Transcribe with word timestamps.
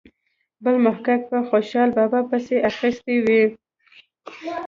بل 0.63 0.75
محقق 0.85 1.21
په 1.31 1.37
خوشال 1.49 1.89
بابا 1.97 2.19
پسې 2.29 2.55
اخیستې 2.69 3.15
وي. 3.25 3.43